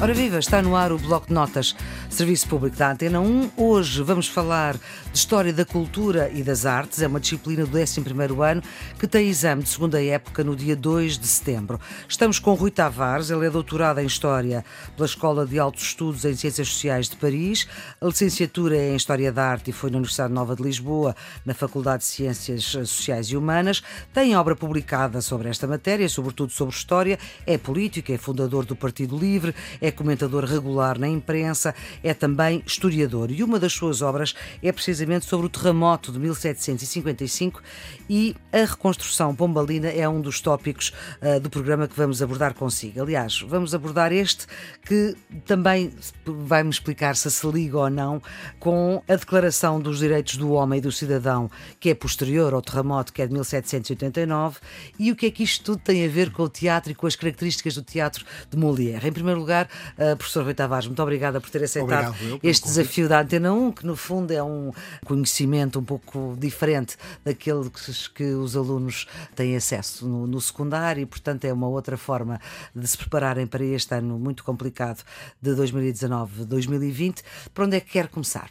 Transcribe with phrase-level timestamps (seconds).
[0.00, 1.74] Ora viva, está no ar o Bloco de Notas,
[2.08, 3.50] Serviço Público da Antena 1.
[3.56, 7.02] Hoje vamos falar de História da Cultura e das Artes.
[7.02, 8.62] É uma disciplina do 11º ano
[8.96, 11.80] que tem exame de segunda época no dia 2 de setembro.
[12.08, 16.36] Estamos com Rui Tavares, ele é doutorado em História pela Escola de Altos Estudos em
[16.36, 17.66] Ciências Sociais de Paris.
[18.00, 21.54] A licenciatura é em História da Arte e foi na Universidade Nova de Lisboa, na
[21.54, 23.82] Faculdade de Ciências Sociais e Humanas.
[24.14, 27.18] Tem obra publicada sobre esta matéria, sobretudo sobre História.
[27.44, 32.62] É político, é fundador do Partido Livre, é é comentador regular na imprensa, é também
[32.66, 33.30] historiador.
[33.30, 37.62] E uma das suas obras é precisamente sobre o terremoto de 1755
[38.08, 43.02] e a reconstrução pombalina é um dos tópicos uh, do programa que vamos abordar consigo.
[43.02, 44.46] Aliás, vamos abordar este
[44.84, 45.92] que também
[46.24, 48.20] vai-me explicar se se liga ou não
[48.58, 53.12] com a Declaração dos Direitos do Homem e do Cidadão, que é posterior ao terremoto,
[53.12, 54.58] que é de 1789,
[54.98, 57.06] e o que é que isto tudo tem a ver com o teatro e com
[57.06, 59.06] as características do teatro de Molière.
[59.06, 63.20] Em primeiro lugar, Uh, professor Rui Tavares, muito obrigada por ter aceitado este desafio da
[63.20, 64.72] Antena 1, que no fundo é um
[65.04, 71.06] conhecimento um pouco diferente daquele que, que os alunos têm acesso no, no, secundário e,
[71.06, 72.40] portanto, é uma outra forma
[72.74, 75.02] de se prepararem para este ano muito complicado
[75.40, 77.22] de 2019-2020.
[77.54, 78.50] Por onde é que quer começar?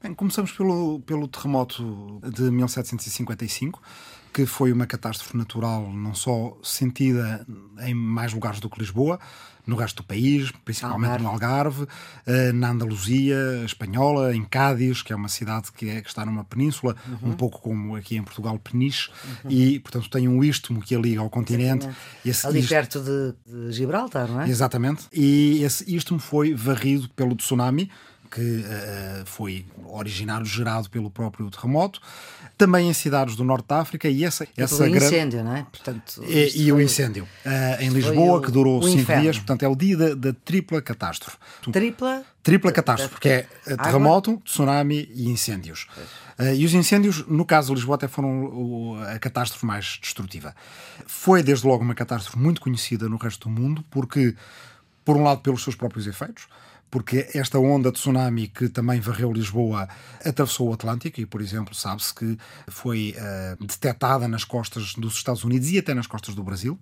[0.00, 3.82] Bem, começamos pelo, pelo terremoto de 1755
[4.38, 7.44] que foi uma catástrofe natural não só sentida
[7.80, 9.18] em mais lugares do que Lisboa,
[9.66, 11.24] no resto do país, principalmente Algarve.
[11.24, 11.86] no Algarve,
[12.24, 16.44] eh, na Andaluzia espanhola, em Cádiz, que é uma cidade que, é, que está numa
[16.44, 17.30] península, uhum.
[17.30, 19.10] um pouco como aqui em Portugal, Peniche,
[19.44, 19.50] uhum.
[19.50, 21.88] e portanto tem um istmo que a liga ao continente.
[22.24, 22.70] Esse Ali istmo...
[22.70, 24.48] perto de, de Gibraltar, não é?
[24.48, 25.06] Exatamente.
[25.12, 27.90] E esse istmo foi varrido pelo tsunami,
[28.30, 32.00] que uh, foi originário gerado pelo próprio terremoto,
[32.56, 35.04] também em cidades do norte da África e essa, e essa grande...
[35.04, 35.66] incêndio, não é?
[35.70, 39.22] Portanto, e, e o incêndio uh, em Lisboa, o, que durou cinco inferno.
[39.22, 41.36] dias, portanto é o dia da, da tripla catástrofe.
[41.72, 42.24] Tripla?
[42.42, 44.42] Tripla catástrofe, porque é terremoto, Água?
[44.44, 45.86] tsunami e incêndios.
[46.38, 50.54] Uh, e os incêndios, no caso de Lisboa, até foram a catástrofe mais destrutiva.
[51.06, 54.34] Foi, desde logo, uma catástrofe muito conhecida no resto do mundo, porque,
[55.04, 56.46] por um lado, pelos seus próprios efeitos,
[56.90, 59.88] porque esta onda de tsunami que também varreu Lisboa
[60.24, 62.38] atravessou o Atlântico e, por exemplo, sabe-se que
[62.68, 66.78] foi uh, detectada nas costas dos Estados Unidos e até nas costas do Brasil.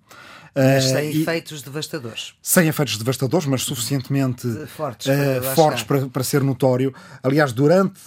[0.55, 2.33] Mas uh, sem efeitos devastadores.
[2.41, 6.93] Sem efeitos devastadores, mas suficientemente fortes, uh, para, fortes para, para ser notório.
[7.21, 8.01] Aliás, durante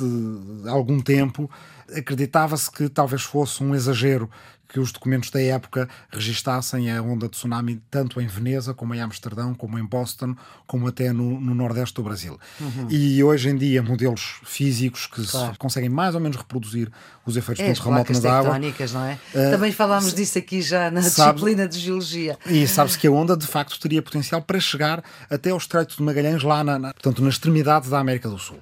[0.67, 1.51] algum tempo
[1.95, 4.31] acreditava-se que talvez fosse um exagero
[4.73, 9.01] que os documentos da época registassem a onda de tsunami tanto em Veneza, como em
[9.01, 10.37] Amsterdão, como em Boston,
[10.67, 12.39] como até no, no Nordeste do Brasil.
[12.61, 12.87] Uhum.
[12.89, 15.59] E hoje em dia, modelos físicos que claro.
[15.59, 16.91] conseguem mais ou menos reproduzir
[17.27, 18.93] os efeitos é, do terremoto nas águas.
[18.93, 19.19] não é?
[19.35, 22.39] Uh, Também falámos disso aqui já na sabe, disciplina de Geologia.
[22.47, 26.03] E sabe-se que a onda, de facto, teria potencial para chegar até ao Estreito de
[26.03, 28.59] Magalhães, lá na, na, portanto, na extremidade da América do Sul.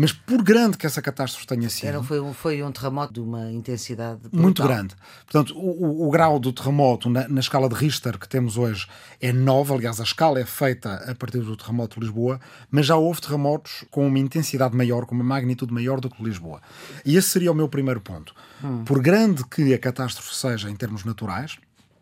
[0.00, 1.88] Mas por grande que essa catástrofe tenha sido.
[1.88, 4.40] Era, foi, um, foi um terremoto de uma intensidade brutal.
[4.40, 4.94] muito grande.
[5.26, 8.86] Portanto, o, o, o grau do terremoto na, na, escala de Richter que temos hoje
[9.20, 9.74] é 9.
[9.74, 13.84] Aliás, a escala é feita a partir do terremoto de Lisboa, mas já houve terremotos
[13.90, 16.60] com uma intensidade maior, com uma magnitude maior do que Lisboa.
[17.04, 18.34] E esse seria o meu primeiro ponto.
[18.62, 18.84] Hum.
[18.84, 21.58] Por grande que a catástrofe seja em termos naturais,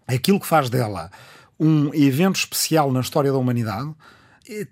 [0.06, 1.10] aquilo que faz dela
[1.58, 3.94] um evento especial na história da humanidade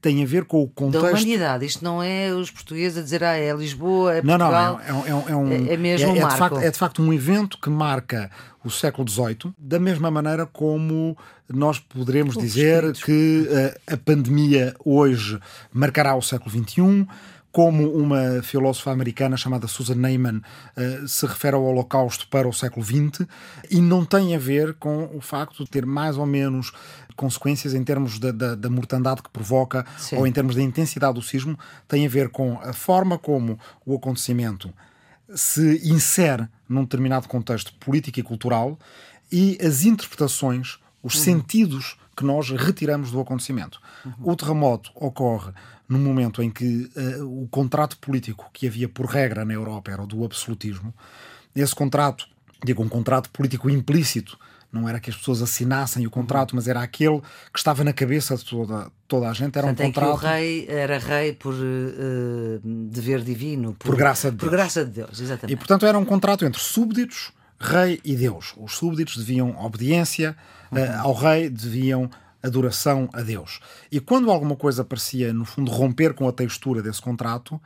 [0.01, 1.03] tem a ver com o contexto.
[1.03, 4.81] Da humanidade, isto não é os portugueses a dizer ah, é Lisboa, é Portugal.
[4.87, 6.35] Não, não, é, é, é um, é, é mesmo é, um é, marco.
[6.35, 8.31] De facto, é de facto um evento que marca
[8.65, 11.17] o século XVIII, da mesma maneira como
[11.53, 15.39] nós poderemos dizer que a, eh, a pandemia hoje
[15.71, 17.07] marcará o século XXI,
[17.55, 20.39] como uma filósofa americana chamada Susan Neyman
[20.77, 23.29] uh, se refere ao Holocausto para o século XX
[23.71, 26.73] e não tem a ver com o facto de ter mais ou menos
[27.17, 30.17] consequências em termos da, da, da mortandade que provoca Sim.
[30.17, 33.95] ou em termos da intensidade do sismo, tem a ver com a forma como o
[33.97, 34.73] acontecimento
[35.35, 38.79] se insere num determinado contexto político e cultural
[39.31, 41.23] e as interpretações, os uhum.
[41.23, 43.81] sentidos que nós retiramos do acontecimento.
[44.05, 44.33] Uhum.
[44.33, 45.53] O terremoto ocorre
[45.89, 50.03] no momento em que uh, o contrato político que havia por regra na Europa era
[50.03, 50.95] o do absolutismo.
[51.55, 52.27] Esse contrato,
[52.65, 54.39] digo, um contrato político implícito,
[54.75, 57.21] não era que as pessoas assinassem o contrato, mas era aquele
[57.53, 59.57] que estava na cabeça de toda, toda a gente.
[59.57, 60.19] Era Portanto, um contrato.
[60.19, 64.51] que o rei era rei por uh, dever divino, por, por, graça de Deus.
[64.51, 65.53] Por graça de Deus, exatamente.
[65.53, 68.55] E portanto era um contrato entre súbditos, rei e Deus.
[68.57, 70.37] Os súbditos deviam obediência
[70.71, 70.79] uhum.
[70.79, 72.11] uh, ao rei, deviam
[72.43, 73.61] adoração a Deus.
[73.91, 77.61] E quando alguma coisa parecia, no fundo, romper com a textura desse contrato,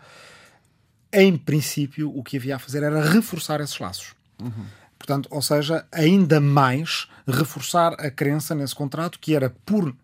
[1.12, 4.14] em princípio, o que havia a fazer era reforçar esses laços.
[4.40, 4.66] Uhum.
[4.98, 9.94] Portanto, ou seja, ainda mais reforçar a crença nesse contrato que era por uh,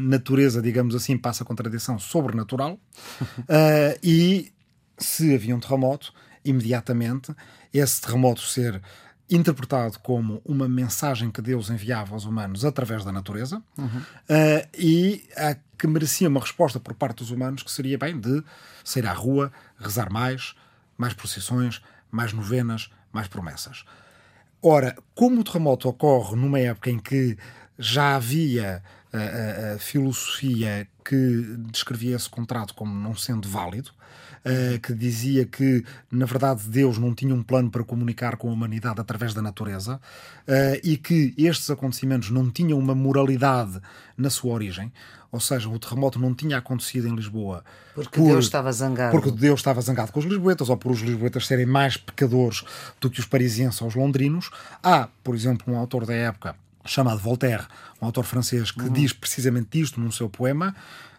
[0.00, 2.72] natureza, digamos assim, passa a contradição sobrenatural.
[2.74, 4.52] uh, e
[4.98, 6.12] se havia um terremoto,
[6.44, 7.34] imediatamente
[7.72, 8.80] esse terremoto ser
[9.28, 13.98] interpretado como uma mensagem que Deus enviava aos humanos através da natureza uhum.
[13.98, 18.42] uh, e a que merecia uma resposta por parte dos humanos que seria bem de
[18.82, 20.54] sair à rua, rezar mais,
[20.96, 23.84] mais procissões, mais novenas, mais promessas.
[24.62, 27.36] Ora, como o terremoto ocorre numa época em que
[27.78, 28.82] já havia
[29.12, 33.92] a, a, a filosofia que descrevia esse contrato como não sendo válido,
[34.46, 38.52] uh, que dizia que, na verdade, Deus não tinha um plano para comunicar com a
[38.52, 43.80] humanidade através da natureza uh, e que estes acontecimentos não tinham uma moralidade
[44.16, 44.92] na sua origem.
[45.32, 47.62] Ou seja, o terremoto não tinha acontecido em Lisboa.
[47.94, 49.10] Porque por, Deus estava zangado.
[49.10, 52.62] Porque Deus estava zangado com os lisboetas, ou por os lisboetas serem mais pecadores
[53.00, 54.50] do que os parisienses ou os londrinos.
[54.82, 56.54] Há, por exemplo, um autor da época
[56.86, 57.64] chamado Voltaire,
[58.00, 58.92] um autor francês, que uhum.
[58.92, 60.74] diz precisamente isto num seu poema.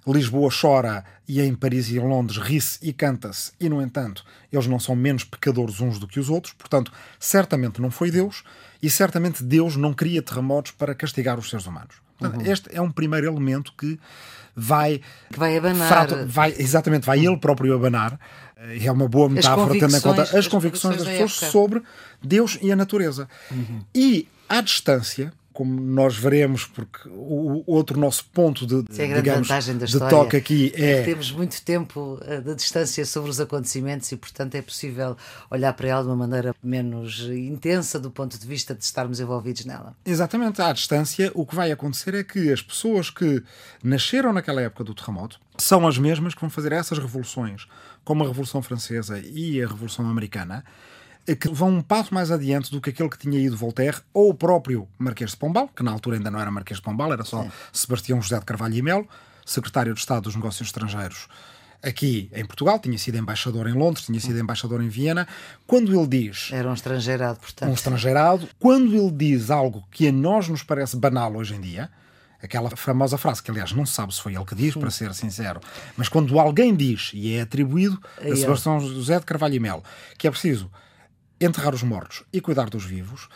[0.05, 4.65] Lisboa chora e em Paris e em Londres ri-se e canta-se, e no entanto, eles
[4.65, 8.43] não são menos pecadores uns do que os outros, portanto, certamente não foi Deus
[8.81, 11.95] e certamente Deus não cria terremotos para castigar os seres humanos.
[12.17, 12.51] Portanto, uhum.
[12.51, 13.99] Este é um primeiro elemento que
[14.55, 15.01] vai.
[15.31, 15.87] Que vai abanar.
[15.87, 18.19] Frato, vai, exatamente, vai ele próprio abanar.
[18.81, 21.83] É uma boa metáfora, tendo em conta as, as convicções, convicções das pessoas sobre
[22.23, 23.29] Deus e a natureza.
[23.51, 23.81] Uhum.
[23.93, 29.97] E à distância, como nós veremos, porque o outro nosso ponto de, é digamos, de
[29.97, 30.99] toque aqui é...
[30.99, 35.17] é temos muito tempo eh, de distância sobre os acontecimentos e, portanto, é possível
[35.49, 39.65] olhar para ela de uma maneira menos intensa do ponto de vista de estarmos envolvidos
[39.65, 39.95] nela.
[40.05, 43.41] Exatamente, à distância, o que vai acontecer é que as pessoas que
[43.83, 47.67] nasceram naquela época do terremoto são as mesmas que vão fazer essas revoluções,
[48.05, 50.63] como a Revolução Francesa e a Revolução Americana,
[51.35, 54.33] que vão um passo mais adiante do que aquele que tinha ido Voltaire ou o
[54.33, 57.43] próprio Marquês de Pombal, que na altura ainda não era Marquês de Pombal, era só
[57.43, 57.51] Sim.
[57.73, 59.07] Sebastião José de Carvalho e Melo,
[59.45, 61.27] secretário de Estado dos Negócios Estrangeiros
[61.81, 65.27] aqui em Portugal, tinha sido embaixador em Londres, tinha sido embaixador em Viena.
[65.65, 66.49] Quando ele diz.
[66.51, 67.69] Era um estrangeirado, portanto.
[67.69, 68.47] Um estrangeirado.
[68.59, 71.89] Quando ele diz algo que a nós nos parece banal hoje em dia,
[72.41, 74.79] aquela famosa frase, que aliás não se sabe se foi ele que diz, Sim.
[74.79, 75.59] para ser sincero,
[75.95, 79.83] mas quando alguém diz e é atribuído a, a Sebastião José de Carvalho e Melo,
[80.17, 80.69] que é preciso
[81.39, 83.27] enterrar os mortos e cuidar dos vivos.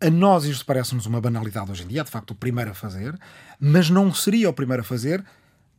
[0.00, 3.18] A nós isto parece-nos uma banalidade hoje em dia, de facto o primeiro a fazer,
[3.58, 5.24] mas não seria o primeiro a fazer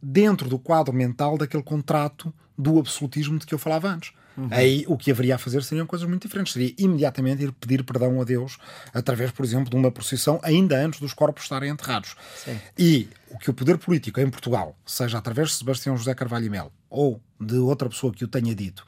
[0.01, 4.13] dentro do quadro mental daquele contrato do absolutismo de que eu falava antes.
[4.37, 4.47] Uhum.
[4.49, 6.53] Aí o que haveria a fazer seriam coisas muito diferentes.
[6.53, 8.57] Seria imediatamente ir pedir perdão a Deus
[8.93, 12.15] através, por exemplo, de uma procissão ainda antes dos corpos estarem enterrados.
[12.43, 12.59] Sim.
[12.77, 16.49] E o que o poder político em Portugal, seja através de Sebastião José Carvalho e
[16.49, 18.85] Melo ou de outra pessoa que o tenha dito,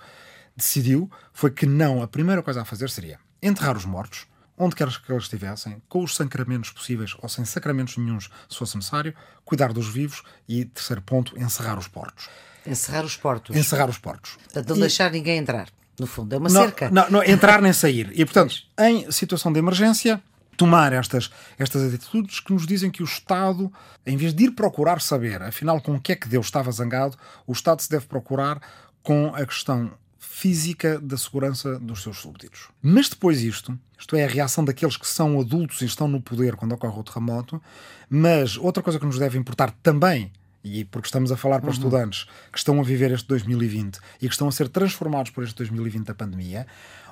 [0.56, 4.26] decidiu foi que não, a primeira coisa a fazer seria enterrar os mortos,
[4.58, 8.76] onde quer que eles estivessem, com os sacramentos possíveis ou sem sacramentos nenhums, se fosse
[8.76, 9.14] necessário,
[9.44, 12.30] cuidar dos vivos e, terceiro ponto, encerrar os portos.
[12.66, 13.56] Encerrar os portos.
[13.56, 14.36] Encerrar os portos.
[14.36, 14.80] Portanto, não e...
[14.82, 15.68] deixar ninguém entrar,
[16.00, 16.90] no fundo, é uma não, cerca.
[16.90, 18.12] Não, não, entrar nem sair.
[18.14, 20.22] E, portanto, em situação de emergência,
[20.56, 23.72] tomar estas, estas atitudes que nos dizem que o Estado,
[24.06, 27.18] em vez de ir procurar saber, afinal, com o que é que Deus estava zangado,
[27.46, 28.62] o Estado se deve procurar
[29.02, 29.92] com a questão
[30.24, 32.70] física da segurança dos seus súbditos.
[32.82, 36.56] Mas depois isto, isto é a reação daqueles que são adultos e estão no poder
[36.56, 37.62] quando ocorre o terremoto,
[38.10, 40.32] mas outra coisa que nos deve importar também
[40.64, 41.74] e porque estamos a falar para uhum.
[41.74, 45.58] estudantes que estão a viver este 2020 e que estão a ser transformados por este
[45.58, 46.66] 2020 da pandemia,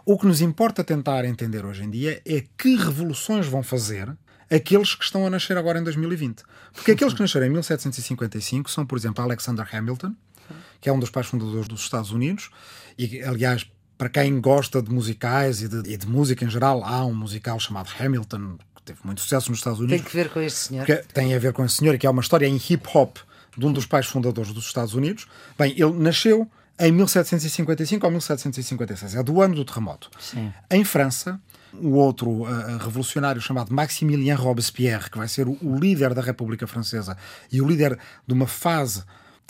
[0.06, 4.10] o que nos importa tentar entender hoje em dia é que revoluções vão fazer
[4.50, 6.44] aqueles que estão a nascer agora em 2020.
[6.74, 10.16] Porque aqueles que nasceram em 1755 são, por exemplo, Alexander Hamilton,
[10.82, 12.50] que é um dos pais fundadores dos Estados Unidos,
[12.98, 13.66] e aliás,
[13.98, 17.60] para quem gosta de musicais e de, e de música em geral, há um musical
[17.60, 19.98] chamado Hamilton, que teve muito sucesso nos Estados Unidos.
[19.98, 20.86] Tem que ver com este senhor.
[21.14, 23.18] Tem a ver com esse senhor, que é uma história em hip hop
[23.56, 25.28] de um dos pais fundadores dos Estados Unidos.
[25.58, 30.10] Bem, ele nasceu em 1755 ou 1756, é do ano do terremoto.
[30.20, 30.52] Sim.
[30.70, 31.40] Em França,
[31.74, 36.66] o outro uh, revolucionário chamado Maximilien Robespierre, que vai ser o, o, líder da República
[36.66, 37.16] Francesa
[37.52, 39.04] e o líder de uma fase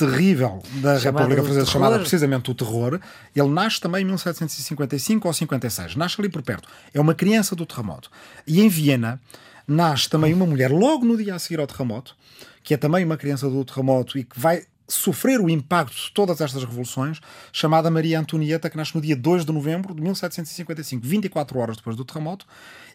[0.05, 2.99] terrível da Chamado República Francesa, chamada precisamente o terror,
[3.35, 6.67] ele nasce também em 1755 ou 56, nasce ali por perto.
[6.93, 8.09] É uma criança do terremoto.
[8.47, 9.21] E em Viena
[9.67, 12.15] nasce também uma mulher logo no dia a seguir ao terremoto,
[12.63, 16.41] que é também uma criança do terremoto e que vai sofrer o impacto de todas
[16.41, 17.19] estas revoluções,
[17.51, 21.95] chamada Maria Antonieta, que nasce no dia 2 de novembro de 1755, 24 horas depois
[21.95, 22.45] do terremoto,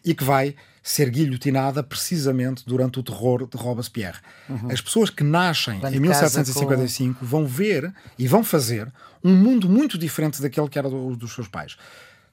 [0.05, 4.19] e que vai ser guilhotinada precisamente durante o terror de Robespierre.
[4.47, 4.71] Uhum.
[4.71, 7.25] As pessoas que nascem em 1755 com...
[7.25, 8.91] vão ver e vão fazer
[9.23, 11.75] um mundo muito diferente daquele que era do, dos seus pais.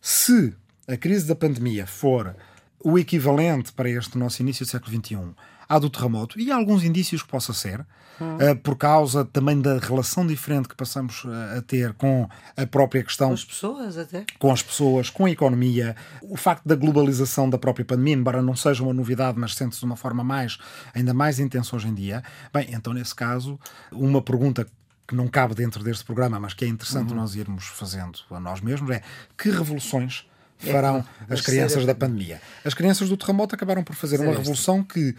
[0.01, 0.55] Se
[0.87, 2.37] a crise da pandemia for
[2.79, 5.35] o equivalente para este nosso início do século XXI
[5.69, 6.39] à do terremoto.
[6.39, 7.85] E há alguns indícios que possa ser,
[8.21, 8.37] hum.
[8.37, 13.03] uh, por causa também da relação diferente que passamos uh, a ter com a própria
[13.03, 13.29] questão.
[13.29, 14.25] Com as pessoas, até.
[14.39, 18.57] Com as pessoas, com a economia, o facto da globalização da própria pandemia, embora não
[18.57, 20.59] seja uma novidade, mas sente-se de uma forma mais,
[20.95, 22.23] ainda mais intensa hoje em dia.
[22.53, 23.59] Bem, então nesse caso,
[23.93, 24.67] uma pergunta
[25.07, 27.17] que não cabe dentro deste programa, mas que é interessante uhum.
[27.17, 29.03] nós irmos fazendo a nós mesmos, é
[29.37, 30.27] que revoluções
[30.63, 32.41] é farão é, as crianças da pandemia?
[32.65, 35.15] As crianças do terremoto acabaram por fazer uma revolução que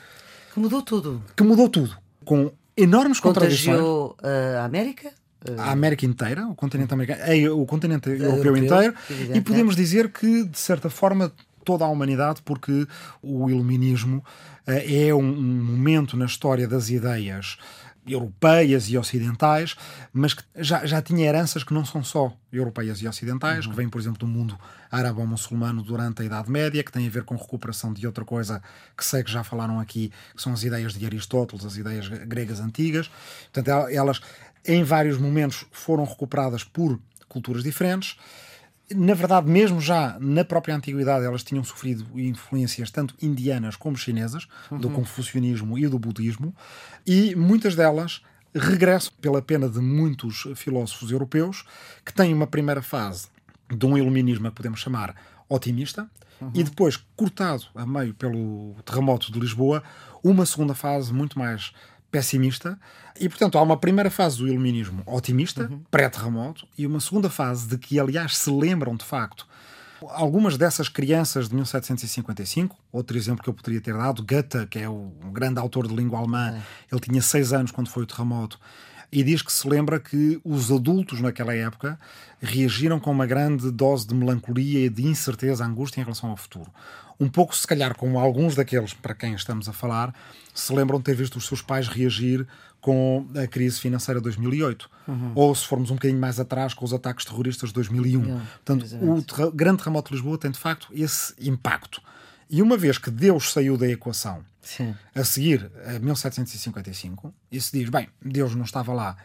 [0.56, 1.22] que mudou tudo.
[1.36, 1.98] Que mudou tudo.
[2.24, 3.78] Com enormes contradições.
[3.78, 5.12] Contagiou uh, a América?
[5.58, 9.38] A América inteira, o continente americano, é, o continente europeu, europeu inteiro, evidente.
[9.38, 11.32] e podemos dizer que, de certa forma,
[11.64, 12.88] toda a humanidade, porque
[13.22, 14.24] o iluminismo
[14.66, 17.58] é um momento na história das ideias
[18.08, 19.76] europeias e ocidentais,
[20.14, 23.72] mas que já, já tinha heranças que não são só europeias e ocidentais, uhum.
[23.72, 24.58] que vêm, por exemplo, do mundo
[24.92, 28.62] árabe-mussulmano durante a Idade Média, que tem a ver com recuperação de outra coisa
[28.96, 32.60] que sei que já falaram aqui, que são as ideias de Aristóteles, as ideias gregas
[32.60, 33.10] antigas.
[33.52, 34.22] Portanto, elas,
[34.64, 38.18] em vários momentos, foram recuperadas por culturas diferentes
[38.94, 44.48] na verdade, mesmo já na própria antiguidade, elas tinham sofrido influências tanto indianas como chinesas,
[44.70, 44.78] uhum.
[44.78, 46.56] do confucionismo e do budismo,
[47.06, 48.22] e muitas delas
[48.54, 51.66] regressam pela pena de muitos filósofos europeus
[52.06, 53.28] que têm uma primeira fase
[53.70, 55.16] de um iluminismo que podemos chamar
[55.50, 56.52] otimista, uhum.
[56.54, 59.84] e depois, cortado a meio pelo terremoto de Lisboa,
[60.24, 61.74] uma segunda fase muito mais
[62.16, 62.80] pessimista.
[63.20, 65.82] E, portanto, há uma primeira fase do iluminismo otimista, uhum.
[65.92, 69.46] pré-terremoto, e uma segunda fase de que, aliás, se lembram de facto
[70.10, 72.76] algumas dessas crianças de 1755.
[72.92, 76.20] Outro exemplo que eu poderia ter dado, Goethe, que é um grande autor de língua
[76.20, 76.62] alemã, é.
[76.92, 78.60] ele tinha seis anos quando foi o terremoto.
[79.16, 81.98] E diz que se lembra que os adultos naquela época
[82.42, 86.70] reagiram com uma grande dose de melancolia e de incerteza, angústia em relação ao futuro
[87.20, 90.14] um pouco, se calhar, como alguns daqueles para quem estamos a falar,
[90.54, 92.46] se lembram de ter visto os seus pais reagir
[92.82, 94.90] com a crise financeira de 2008.
[95.08, 95.32] Uhum.
[95.34, 98.22] Ou se formos um bocadinho mais atrás, com os ataques terroristas de 2001.
[98.22, 102.02] Yeah, Portanto, o ter grande terremoto de Lisboa tem, de facto, esse impacto.
[102.50, 104.96] E uma vez que Deus saiu da equação Sim.
[105.14, 109.16] a seguir a 1755, e se diz, bem, Deus não estava lá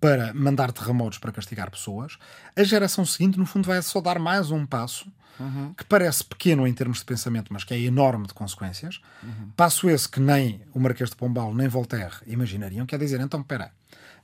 [0.00, 2.16] para mandar terremotos para castigar pessoas,
[2.56, 5.74] a geração seguinte, no fundo, vai só dar mais um passo uhum.
[5.74, 9.00] que parece pequeno em termos de pensamento, mas que é enorme de consequências.
[9.22, 9.50] Uhum.
[9.56, 13.72] Passo esse que nem o Marquês de Pombal nem Voltaire imaginariam, quer dizer, então, espera,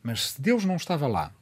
[0.02, 1.32] mas se Deus não estava lá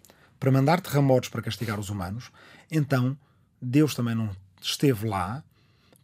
[0.40, 2.30] para mandar terremotos para castigar os humanos,
[2.70, 3.16] então
[3.60, 5.42] Deus também não esteve lá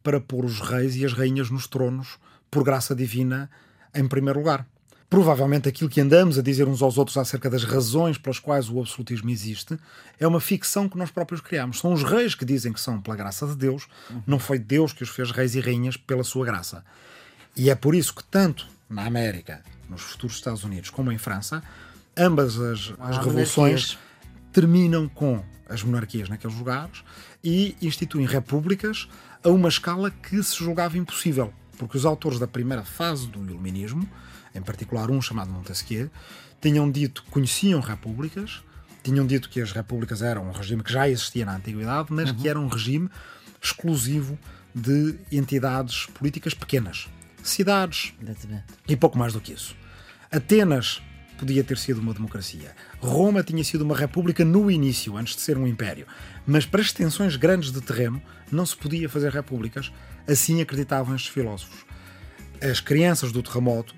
[0.02, 2.18] para pôr os reis e as rainhas nos tronos
[2.50, 3.50] por graça divina
[3.95, 4.67] em primeiro lugar
[5.09, 8.78] provavelmente aquilo que andamos a dizer uns aos outros acerca das razões pelas quais o
[8.78, 9.78] absolutismo existe
[10.21, 11.78] é uma ficção que nós próprios criamos.
[11.78, 13.88] São os reis que dizem que são pela graça de Deus,
[14.26, 16.85] não foi Deus que os fez reis e rainhas pela sua graça.
[17.57, 21.62] E é por isso que, tanto na América, nos futuros Estados Unidos, como em França,
[22.17, 23.99] ambas as, as revoluções
[24.52, 27.02] terminam com as monarquias naqueles lugares
[27.43, 29.09] e instituem repúblicas
[29.43, 34.08] a uma escala que se julgava impossível, porque os autores da primeira fase do iluminismo
[34.54, 36.11] em particular um chamado Montesquieu,
[36.61, 38.62] tinham dito que conheciam repúblicas,
[39.02, 42.37] tinham dito que as repúblicas eram um regime que já existia na antiguidade, mas uhum.
[42.37, 43.08] que era um regime
[43.62, 44.38] exclusivo
[44.75, 47.08] de entidades políticas pequenas,
[47.42, 48.64] cidades Exatamente.
[48.87, 49.75] e pouco mais do que isso.
[50.30, 51.00] Atenas
[51.38, 52.75] podia ter sido uma democracia.
[53.00, 56.07] Roma tinha sido uma república no início, antes de ser um império.
[56.47, 59.92] Mas para extensões grandes de terreno não se podia fazer repúblicas,
[60.26, 61.87] assim acreditavam estes filósofos.
[62.61, 63.95] As crianças do terremoto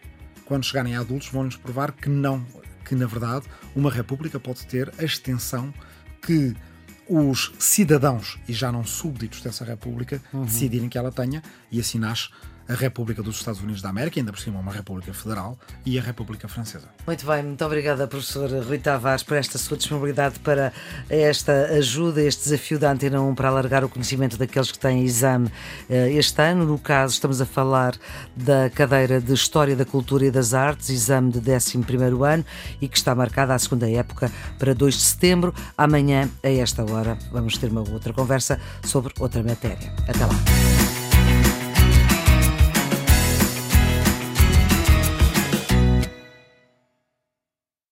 [0.51, 2.45] quando chegarem a adultos, vão-nos provar que não,
[2.85, 5.73] que na verdade uma república pode ter a extensão
[6.21, 6.57] que
[7.09, 10.43] os cidadãos, e já não súbditos dessa república, uhum.
[10.43, 12.31] decidirem que ela tenha, e assim nasce
[12.71, 16.03] a República dos Estados Unidos da América, ainda por cima uma República Federal, e a
[16.03, 16.89] República Francesa.
[17.05, 20.73] Muito bem, muito obrigada, professor Rui Tavares, por esta sua disponibilidade para
[21.09, 25.51] esta ajuda, este desafio da Antena 1 para alargar o conhecimento daqueles que têm exame
[25.89, 26.65] eh, este ano.
[26.65, 27.97] No caso, estamos a falar
[28.37, 31.79] da cadeira de História da Cultura e das Artes, exame de 11
[32.25, 32.45] ano,
[32.81, 35.53] e que está marcada a segunda época para 2 de setembro.
[35.77, 39.93] Amanhã, a esta hora, vamos ter uma outra conversa sobre outra matéria.
[40.07, 41.10] Até lá.